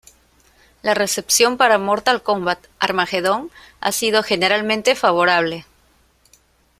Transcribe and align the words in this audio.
La 0.81 0.95
recepción 0.95 1.57
para 1.57 1.77
Mortal 1.77 2.23
Kombat: 2.23 2.57
Armageddon 2.79 3.51
ha 3.81 3.91
sido 3.91 4.23
generalmente 4.23 4.95
favorable. 4.95 5.63